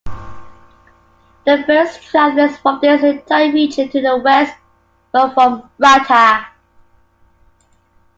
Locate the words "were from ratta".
5.13-6.47